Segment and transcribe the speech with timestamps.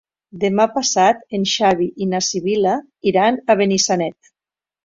[0.43, 2.75] Demà passat en Xavi i na Sibil·la
[3.13, 4.35] iran a Benissanet.